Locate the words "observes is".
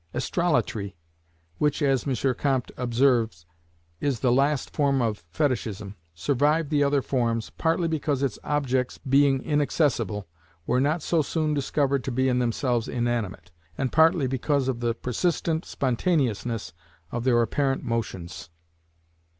2.75-4.21